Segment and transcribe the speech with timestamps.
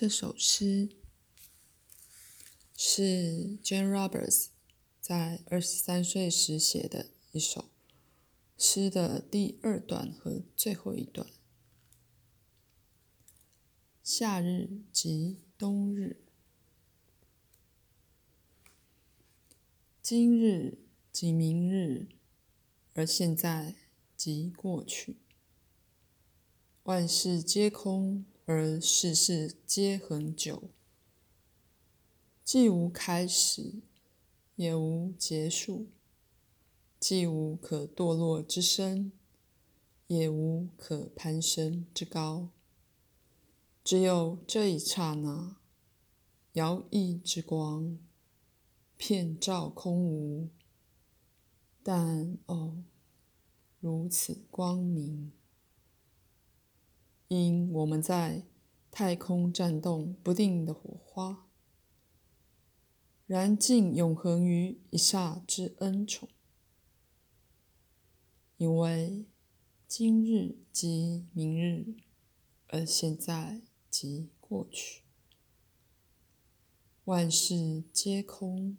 [0.00, 0.90] 这首诗
[2.76, 4.50] 是 Jane Roberts
[5.00, 7.68] 在二十三岁时写的一首
[8.56, 11.26] 诗的第二段和最后一段。
[14.04, 16.22] 夏日及冬日，
[20.00, 20.78] 今日
[21.12, 22.06] 及明日，
[22.94, 23.74] 而现在
[24.16, 25.16] 即过去。
[26.84, 30.70] 万事皆空，而世事皆恒久。
[32.42, 33.82] 既无开始，
[34.56, 35.88] 也无结束；
[36.98, 39.12] 既无可堕落之深，
[40.06, 42.48] 也无可攀升之高。
[43.84, 45.56] 只有这一刹那，
[46.54, 47.98] 摇曳之光，
[48.96, 50.48] 遍照空无。
[51.82, 52.82] 但哦，
[53.80, 55.32] 如此光明！
[57.28, 58.46] 因我们在
[58.90, 61.46] 太空战动不定的火花，
[63.26, 66.28] 燃尽永恒于一刹之恩宠。
[68.56, 69.26] 因为
[69.86, 71.96] 今日即明日，
[72.68, 75.02] 而现在即过去。
[77.04, 78.78] 万事皆空，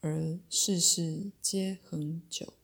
[0.00, 2.54] 而世事皆恒久。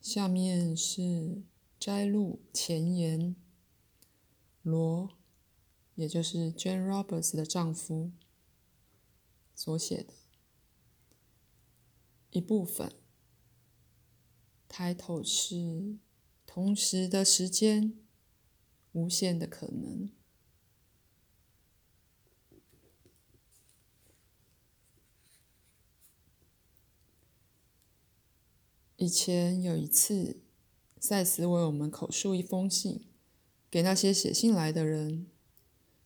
[0.00, 1.42] 下面是
[1.78, 3.36] 摘录前言，
[4.62, 5.10] 罗，
[5.94, 8.10] 也就是 Jane Roberts 的丈夫
[9.54, 10.14] 所写的
[12.30, 12.92] 一部分。
[14.68, 15.98] Title 是
[16.46, 17.98] 同时的时间，
[18.92, 20.10] 无限的可能。
[29.00, 30.42] 以前有一次，
[31.00, 33.06] 赛斯为我们口述一封信，
[33.70, 35.26] 给那些写信来的人。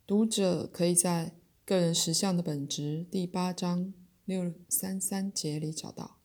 [0.06, 3.92] 读者可以在个人实相的本质第八章
[4.24, 6.20] 六三三节里找到。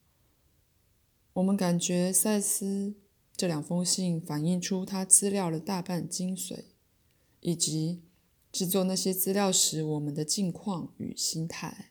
[1.33, 2.93] 我们感觉赛斯
[3.35, 6.65] 这两封信反映出他资料的大半精髓，
[7.39, 8.03] 以及
[8.51, 11.88] 制作那些资料时我们的境况与心态。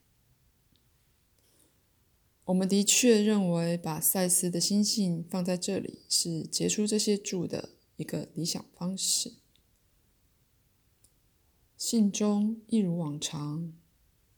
[2.49, 9.35] 我们的确认为，把赛斯的心性放在这里是结出这些柱的一个理想方式。
[11.77, 13.75] 信中一如往常，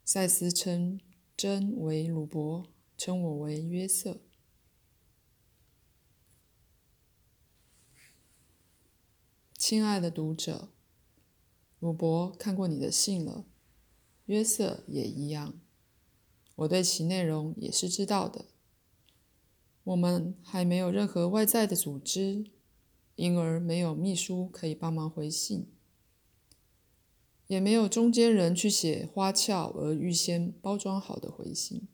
[0.04, 1.00] 赛斯称
[1.37, 2.66] 真为鲁伯，
[2.98, 4.21] 称我为约瑟。
[9.56, 10.72] 亲爱的读者，
[11.78, 13.44] 鲁伯看过你的信了，
[14.25, 15.60] 约瑟也一样。
[16.60, 18.44] 我对其内容也是知道的。
[19.84, 22.44] 我们还没有任何外在的组织，
[23.16, 25.69] 因而没有秘书可以帮忙回信，
[27.47, 31.88] 也没有中间人去写花俏而预先包装好的回信。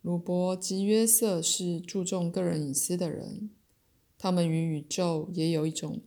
[0.00, 3.50] 鲁伯及约瑟是注重个人隐私的人，
[4.18, 6.00] 他们与宇宙也有一种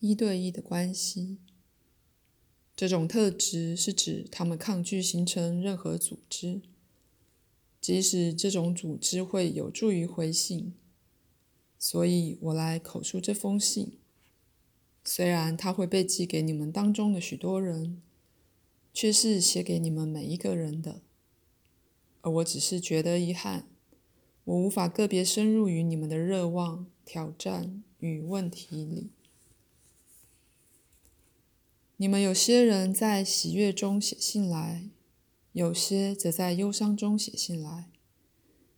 [0.00, 1.38] 一对一的关系。
[2.76, 6.60] 这种特质是指他们抗拒形成任何组织，
[7.80, 10.74] 即使这种组织会有助于回信。
[11.78, 13.98] 所以我来口述这封信，
[15.02, 18.02] 虽然它会被寄给你们当中的许多人，
[18.92, 21.00] 却是写给你们每一个人的。
[22.20, 23.68] 而我只是觉得遗憾，
[24.44, 29.10] 我无法个别深入于你们的热望、挑战与问题里。
[31.98, 34.90] 你们有些人在喜悦中写信来，
[35.52, 37.90] 有些则在忧伤中写信来。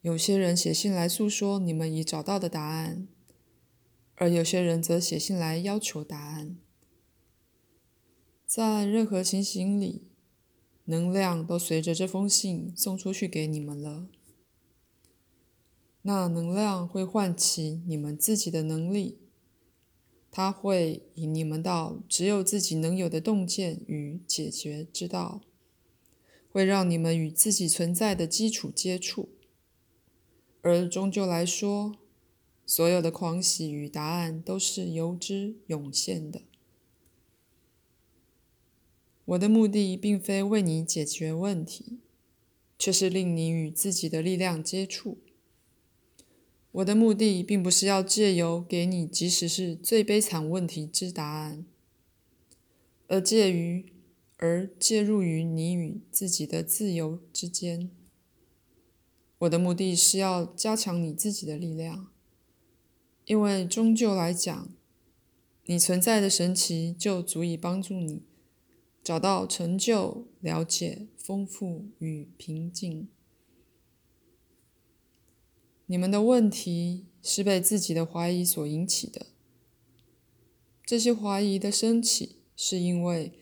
[0.02, 3.08] 有些人写信来诉说你们已找到的答案，
[4.14, 6.56] 而有些人则写信来要求答案。
[8.46, 10.04] 在任何情形里，
[10.84, 14.06] 能量都随着这封信送出去给你们了。
[16.02, 19.18] 那能量会唤起你们自己的能力。
[20.30, 25.40] 它会引你们到只有自己能有的洞见与解决之道，
[26.50, 29.30] 会让你们与自己存在的基础接触，
[30.62, 31.96] 而终究来说，
[32.66, 36.42] 所有的狂喜与答案都是由之涌现的。
[39.24, 41.98] 我的目的并非为你解决问题，
[42.78, 45.18] 却是令你与自己的力量接触。
[46.72, 51.64] 我的目的并不是要借由给你即使是最悲惨问题之答案，
[53.06, 53.86] 而介于
[54.36, 57.90] 而介入于你与自己的自由之间。
[59.38, 62.08] 我的目的是要加强你自己的力量，
[63.24, 64.68] 因为终究来讲，
[65.64, 68.22] 你存在的神奇就足以帮助你
[69.02, 73.08] 找到成就、了解、丰富与平静。
[75.90, 79.26] 你们的问题是被自己的怀疑所引起的。
[80.84, 83.32] 这些怀疑的升起，是因为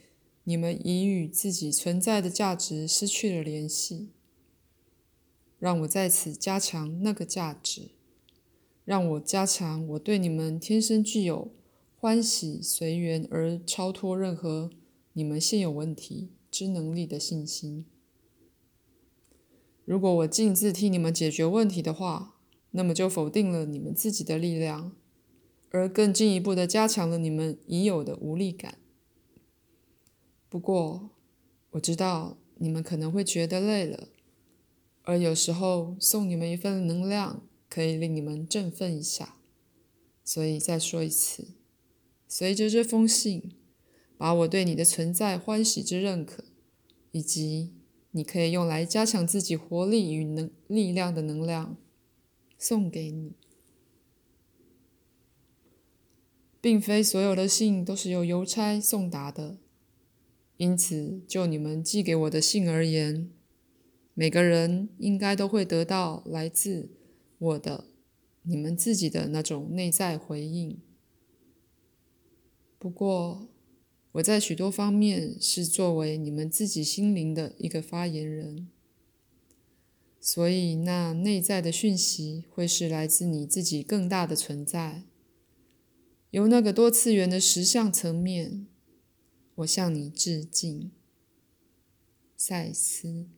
[0.45, 4.11] 你们已与自己存在的价值失去了联系。
[5.59, 7.91] 让我在此加强那个价值，
[8.85, 11.51] 让我加强我对你们天生具有。
[11.99, 14.71] 欢喜随缘而超脱任何
[15.15, 17.87] 你们现有问题之能力的信心。
[19.85, 22.36] 如果我亲自替你们解决问题的话，
[22.77, 24.93] 那么就否定了你们自己的力量，
[25.71, 28.77] 而更进一步的加强了你们已有的无力感。
[30.51, 31.09] 不过，
[31.71, 34.09] 我知道你们可能会觉得累了，
[35.05, 39.37] 而有时候送你们一份能量可以令你们振奋一下，
[40.23, 41.49] 所以再说一次。
[42.29, 43.53] 随着这封信，
[44.19, 46.45] 把我对你的存在欢喜之认可，
[47.13, 47.73] 以及
[48.11, 51.79] 你可以用来加强自己活力与能力量的能量，
[52.59, 53.33] 送给你。
[56.61, 59.59] 并非所有的信都是由邮差送达的，
[60.57, 63.31] 因此就你们寄给我的信而言，
[64.15, 66.91] 每个人应该都会得到来自
[67.39, 67.85] 我的、
[68.43, 70.81] 你们自己的那种内在回应。
[72.79, 73.49] 不过，
[74.13, 78.69] 我在许多方面是作为你们自己心灵的一个发言人，
[80.29, 85.05] 所以那内在的讯息会是来自你自己更大的存在，
[86.33, 88.67] 由那个多次元的实相层面。
[89.55, 90.91] 我向你致敬，
[92.37, 93.29] 赛斯。